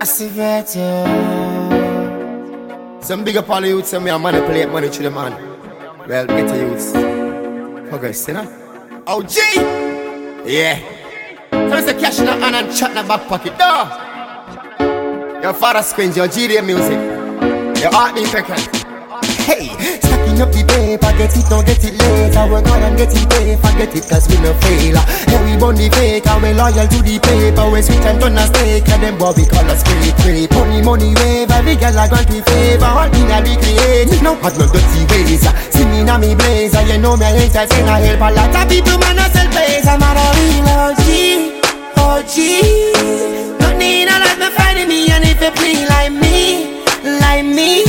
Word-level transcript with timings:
I 0.00 0.04
see 0.04 0.28
better. 0.28 1.04
Some 3.02 3.24
big 3.24 3.36
up 3.36 3.50
all 3.50 3.60
the 3.60 3.68
youths 3.68 3.92
and 3.92 4.04
me 4.04 4.10
a 4.10 4.18
manipulate 4.18 4.68
money 4.68 4.88
to 4.90 5.02
the 5.02 5.10
man. 5.10 5.32
Well, 6.06 6.26
get 6.26 6.56
youths. 6.56 6.92
Progress, 7.88 8.28
you 8.28 8.34
know? 8.34 9.02
Oh, 9.08 9.22
G! 9.22 9.40
Yeah. 10.46 10.78
First 11.50 11.86
the 11.88 11.94
cash 11.94 12.20
in 12.20 12.26
hand 12.26 12.54
and 12.54 12.76
chat 12.76 12.90
in 12.90 12.96
the 12.96 13.02
back 13.02 13.26
pocket. 13.26 13.58
No! 13.58 15.40
Your 15.42 15.52
father 15.52 15.82
screams 15.82 16.16
your 16.16 16.28
GDM 16.28 16.66
music. 16.66 16.98
Your 17.82 18.14
beat 18.14 18.26
second. 18.28 18.87
Hey, 19.48 19.72
stacking 19.98 20.40
up 20.40 20.52
the 20.52 20.62
paper, 20.62 21.12
get 21.16 21.34
it, 21.34 21.46
don't 21.48 21.64
get 21.64 21.82
it 21.82 21.94
later. 21.96 22.46
Hard 22.48 22.82
and 22.84 22.96
get 22.96 23.10
it 23.10 23.26
pay, 23.30 23.56
forget 23.56 23.94
it, 23.96 24.04
cause 24.08 24.28
we 24.28 24.36
no 24.44 24.52
failure. 24.62 25.02
Hey, 25.26 25.40
we 25.42 25.56
burn 25.58 25.74
the 25.74 25.88
fake, 25.90 26.26
and 26.26 26.42
we 26.42 26.52
loyal 26.52 26.86
to 26.86 26.98
the 27.02 27.16
paper. 27.18 27.66
We 27.70 27.80
sweet 27.82 28.04
and 28.04 28.20
turn 28.20 28.38
a 28.38 28.44
steak, 28.46 28.88
and 28.88 29.02
them 29.02 29.18
bobby 29.18 29.44
colors 29.48 29.82
creep, 29.82 30.14
creep. 30.22 30.50
Money, 30.52 30.82
money 30.82 31.10
wave, 31.16 31.50
every 31.50 31.74
girl 31.76 31.96
I 31.98 32.06
grant 32.06 32.30
we 32.30 32.40
favor. 32.44 32.84
All 32.84 33.08
in 33.08 33.32
a 33.32 33.38
recreate, 33.42 34.22
no 34.22 34.36
had 34.38 34.54
no 34.60 34.68
dirty 34.68 35.02
ways. 35.10 35.48
See 35.72 35.84
me 35.88 36.04
now 36.04 36.18
me 36.18 36.34
blazer, 36.34 36.82
you 36.86 36.98
know 36.98 37.16
me 37.16 37.26
I 37.26 37.48
entertain, 37.48 37.88
I 37.88 37.98
help 38.04 38.20
a 38.20 38.28
lot 38.30 38.54
of 38.54 38.64
people, 38.68 38.98
man, 39.00 39.18
I 39.18 39.26
sell 39.32 39.48
plays. 39.50 39.88
I'm 39.88 40.04
a 40.04 40.12
real 40.12 40.68
OG, 40.76 41.08
OG. 41.96 42.36
No 43.58 43.68
need 43.80 44.06
a 44.06 44.16
lot 44.20 44.36
to 44.38 44.48
find 44.54 44.84
me, 44.86 45.10
and 45.10 45.24
if 45.24 45.40
you 45.40 45.50
play 45.56 45.88
like 45.88 46.12
me, 46.12 46.84
like 47.18 47.44
me 47.44 47.87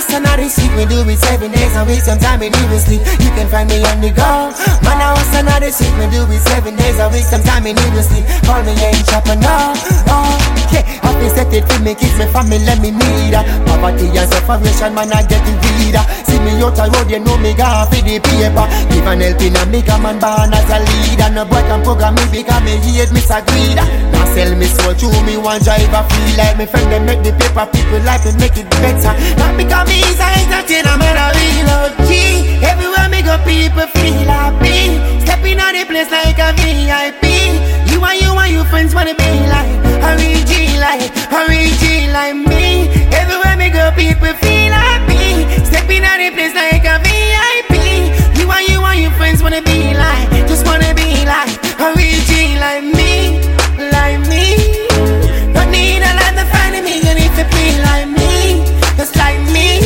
us 0.00 0.12
and 0.16 0.26
I 0.26 0.36
receive 0.40 0.72
me 0.72 0.88
do 0.88 1.04
it 1.04 1.20
seven 1.20 1.52
days 1.52 1.76
a 1.76 1.84
week. 1.84 2.00
Sometimes 2.00 2.40
me 2.40 2.48
even 2.48 2.80
sleep. 2.80 3.04
You 3.20 3.30
can 3.36 3.48
find 3.52 3.68
me 3.68 3.84
on 3.84 4.00
the 4.00 4.10
go. 4.10 4.52
Man 4.80 4.96
I 4.96 5.12
was 5.12 5.28
I 5.36 5.58
receive 5.60 5.92
me 6.00 6.08
do 6.08 6.24
it 6.24 6.40
seven 6.48 6.76
days 6.76 6.98
a 6.98 7.08
week. 7.12 7.24
Sometimes 7.24 7.64
me 7.64 7.76
even 7.76 8.04
sleep. 8.04 8.24
Call 8.48 8.64
me 8.64 8.72
ain't 8.80 9.04
chopper 9.04 9.36
no 9.36 9.76
Oh 10.08 10.32
yeah 10.72 10.84
I 11.04 11.08
feel 11.20 11.30
set 11.36 11.52
it 11.52 11.64
for 11.68 11.80
me. 11.84 11.94
Kids 11.94 12.16
me 12.16 12.26
family 12.32 12.58
let 12.64 12.80
me 12.80 12.90
need 12.90 13.36
her 13.36 13.44
Poverty 13.80 14.12
and 14.12 14.28
separation 14.28 14.92
man 14.92 15.08
I 15.08 15.24
get 15.24 15.40
to 15.40 15.52
read 15.80 15.96
her 15.96 16.04
See 16.28 16.36
me 16.44 16.60
out 16.60 16.76
the 16.76 16.84
road 16.92 17.08
you 17.08 17.20
know 17.24 17.40
me 17.40 17.56
got 17.56 17.88
for 17.88 18.04
the 18.04 18.20
paper 18.20 18.66
Give 18.92 19.08
an 19.08 19.24
helping 19.24 19.56
and 19.56 19.70
make 19.72 19.88
a 19.88 19.96
man 19.96 20.20
born 20.20 20.52
as 20.52 20.68
a 20.68 20.78
leader 20.84 21.32
No 21.32 21.48
boy 21.48 21.64
can 21.64 21.80
program 21.80 22.12
me 22.20 22.28
because 22.28 22.60
me 22.60 22.76
hate 22.76 23.08
me 23.08 23.24
a 23.24 23.40
Now 24.12 24.28
sell 24.36 24.52
me 24.52 24.68
soul 24.68 24.92
to 24.92 25.08
me 25.24 25.40
one 25.40 25.64
driver 25.64 26.04
feel 26.12 26.30
like 26.36 26.60
me 26.60 26.68
friend 26.68 26.92
them 26.92 27.08
make 27.08 27.24
the 27.24 27.32
paper 27.32 27.64
people 27.72 28.04
like 28.04 28.20
me 28.28 28.32
make 28.36 28.56
it 28.60 28.68
better 28.84 29.16
not 29.40 29.56
because 29.56 29.88
me 29.88 30.04
is 30.04 30.20
a 30.20 30.28
entertainer, 30.44 30.96
man, 30.98 31.16
a 31.16 31.26
real 31.36 31.70
OG. 31.80 32.10
Everywhere 32.62 33.08
me 33.08 33.22
go, 33.22 33.36
people 33.44 33.86
feel 33.96 34.28
happy. 34.28 35.00
Stepping 35.24 35.60
on 35.60 35.72
the 35.72 35.84
place 35.86 36.10
like 36.10 36.38
a 36.38 36.52
VIP. 36.58 37.24
You 37.90 38.04
and 38.04 38.20
you 38.20 38.32
and 38.36 38.52
your 38.52 38.64
friends 38.66 38.94
wanna 38.94 39.14
be 39.14 39.30
like 39.48 39.59
me 44.22 44.32
feel 44.44 44.72
happy. 44.72 45.44
Stepping 45.64 46.04
on 46.04 46.18
the 46.18 46.30
place 46.36 46.54
like 46.54 46.84
a 46.84 46.96
VIP. 47.04 47.74
You 48.38 48.50
and 48.50 48.68
you 48.68 48.80
and 48.84 49.00
your 49.00 49.12
friends 49.12 49.42
wanna 49.42 49.62
be 49.62 49.94
like, 49.94 50.28
just 50.48 50.66
wanna 50.66 50.94
be 50.94 51.24
like 51.24 51.52
a 51.80 51.86
real 51.96 52.20
G, 52.28 52.58
like 52.58 52.84
me, 52.84 53.40
like 53.92 54.20
me. 54.28 54.56
Don't 55.54 55.70
need 55.70 56.02
a 56.02 56.12
lot 56.20 56.32
to 56.38 56.44
find 56.52 56.76
me, 56.84 57.00
and 57.08 57.18
if 57.18 57.34
you 57.38 57.46
feel 57.54 57.76
like 57.88 58.08
me 58.08 58.70
just 59.00 59.16
like 59.16 59.40
me. 59.48 59.80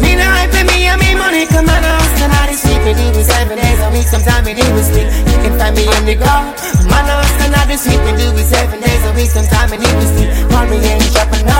Me 0.00 0.16
no 0.16 0.24
hype 0.24 0.56
me 0.64 0.88
and 0.88 0.98
me 1.00 1.14
money 1.14 1.44
come 1.46 1.68
on 1.68 1.84
tonight. 2.16 2.48
It's 2.48 2.62
sleep 2.64 2.80
me 2.84 2.92
do 2.96 3.20
seven 3.22 3.56
days 3.60 3.80
a 3.84 3.90
week. 3.92 4.08
Sometimes 4.08 4.46
me 4.46 4.54
do 4.54 4.64
sleep. 4.80 5.08
You 5.28 5.38
can 5.44 5.58
find 5.58 5.76
me 5.76 5.84
on 5.92 6.04
the 6.08 6.16
go. 6.16 6.34
Man, 6.88 7.04
us 7.12 7.30
tonight. 7.36 7.68
It's 7.68 7.82
sleep 7.84 8.00
me 8.06 8.12
do 8.16 8.32
seven 8.40 8.80
days 8.80 9.04
a 9.04 9.12
week. 9.12 9.28
Sometimes 9.28 9.72
me 9.72 9.76
do 9.76 9.90
sleep. 10.12 10.30
Call 10.50 10.64
me 10.66 10.76
ain't 10.80 11.04
shopping 11.12 11.44
now. 11.44 11.53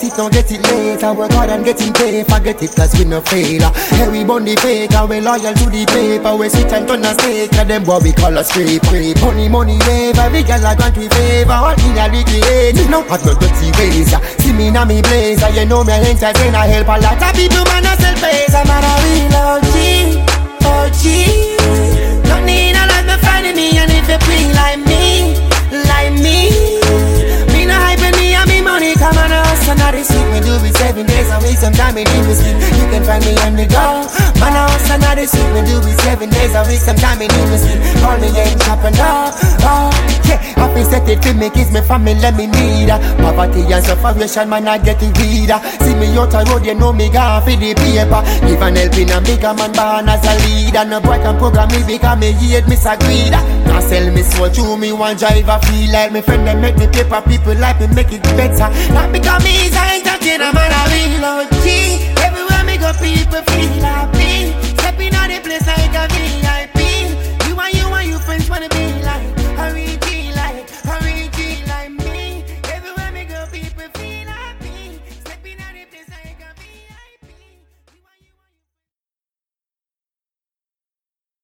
Get 0.00 0.12
it, 0.12 0.16
don't 0.16 0.32
get 0.32 0.50
it 0.50 0.62
later. 0.62 1.12
Work 1.12 1.32
hard 1.32 1.50
and 1.50 1.64
getting 1.64 1.92
paid, 1.92 2.26
forget 2.26 2.62
it, 2.62 2.74
cause 2.74 2.96
we 2.98 3.04
no 3.04 3.20
fail. 3.20 3.70
Hey, 3.72 4.08
we 4.08 4.24
burn 4.24 4.44
the 4.44 4.56
fake, 4.56 4.92
and 4.92 5.08
we 5.08 5.20
loyal 5.20 5.54
to 5.54 5.66
the 5.68 5.84
paper. 5.86 6.36
We 6.36 6.48
sit 6.48 6.72
and 6.72 6.88
turn 6.88 7.04
a 7.04 7.12
steak, 7.14 7.52
and 7.54 7.68
them 7.68 7.84
what 7.84 8.02
we 8.02 8.12
call 8.12 8.36
a 8.36 8.44
scrape. 8.44 8.82
Money, 9.20 9.48
money, 9.48 9.78
wave, 9.86 10.18
every 10.18 10.42
girl 10.42 10.64
I 10.64 10.74
grant 10.74 10.96
we 10.96 11.08
favor. 11.08 11.52
All 11.52 11.76
in 11.76 11.98
a 11.98 12.08
recreate, 12.08 12.88
no, 12.88 13.02
had 13.04 13.24
no 13.24 13.34
dirty 13.34 13.68
ways. 13.76 14.12
See 14.40 14.52
me 14.52 14.70
now 14.70 14.84
me 14.84 15.02
blazer, 15.02 15.50
you 15.50 15.66
know 15.66 15.84
me 15.84 15.92
entertain, 15.92 16.54
I 16.54 16.66
help 16.66 16.88
a 16.88 16.96
lot 17.00 17.20
of 17.20 17.32
people, 17.36 17.64
man, 17.68 17.86
I 17.86 17.96
sell 17.96 18.16
face. 18.16 18.54
I'm 18.54 18.70
a 18.70 18.78
real 19.04 19.36
OG, 19.36 19.76
OG. 20.64 21.59
On 29.70 29.94
I 29.94 30.02
sleep 30.02 30.26
me 30.34 30.40
do 30.42 30.58
it 30.66 30.74
seven 30.74 31.06
days 31.06 31.30
a 31.30 31.38
week 31.38 31.56
Sometimes 31.56 31.94
me 31.94 32.02
need 32.02 32.34
sleep 32.34 32.58
You 32.74 32.86
can 32.90 33.02
find 33.06 33.22
me 33.22 33.32
on 33.46 33.54
the 33.54 33.66
go 33.70 34.06
Man 34.42 34.54
I 34.58 34.66
us 34.66 34.90
and 34.90 35.04
I 35.06 35.24
sleep 35.24 35.46
me 35.54 35.62
do 35.62 35.78
it 35.78 35.98
seven 36.02 36.28
days 36.30 36.54
a 36.58 36.62
week 36.66 36.82
Sometimes 36.82 37.18
me 37.22 37.26
need 37.30 37.50
sleep 37.54 37.78
Call 38.02 38.18
me 38.18 38.28
ain't 38.34 38.58
chopping 38.66 38.98
up 38.98 39.38
Oh 39.62 39.94
yeah. 40.26 40.38
I 40.58 40.66
feel 40.74 40.84
set 40.84 41.08
it 41.08 41.22
to 41.22 41.34
me 41.34 41.50
kiss 41.50 41.70
me 41.70 41.80
family 41.86 42.14
let 42.18 42.34
me 42.34 42.46
need 42.50 42.90
her. 42.90 42.98
Poverty 43.22 43.62
and 43.70 43.84
separation 43.84 44.48
man 44.50 44.66
I 44.66 44.78
get 44.78 45.02
it 45.02 45.14
reader 45.18 45.60
See 45.86 45.94
me 45.94 46.10
out 46.18 46.34
the 46.34 46.42
road 46.50 46.66
you 46.66 46.74
know 46.74 46.92
me 46.92 47.08
gone 47.10 47.42
for 47.42 47.54
the 47.54 47.74
paper. 47.74 48.22
Give 48.46 48.62
an 48.62 48.76
helping 48.76 49.10
and 49.10 49.24
bigger 49.24 49.54
man 49.54 49.72
born 49.72 50.08
as 50.10 50.22
a 50.26 50.34
leader. 50.46 50.84
No 50.84 51.00
boy 51.00 51.18
can 51.22 51.38
program 51.38 51.70
me 51.70 51.82
because 51.86 52.18
me 52.18 52.32
hate 52.32 52.66
a 52.66 52.92
greeder 52.98 53.59
I 53.80 53.82
sell 53.82 54.12
me 54.12 54.22
soul 54.22 54.50
to 54.50 54.76
me 54.76 54.92
one 54.92 55.16
driver 55.16 55.58
feel 55.64 55.90
like 55.90 56.12
me 56.12 56.20
friend 56.20 56.46
them 56.46 56.60
make 56.60 56.76
me 56.76 56.86
paper 56.88 57.22
people 57.22 57.54
like 57.54 57.80
me 57.80 57.86
make 57.86 58.12
it 58.12 58.22
better. 58.36 58.68
Not 58.92 59.10
because 59.10 59.42
me 59.42 59.52
is 59.64 59.74
I 59.74 59.94
ain't 59.94 60.04
talking 60.04 60.42
I'm 60.42 60.54
on 60.54 60.70
a 60.70 60.90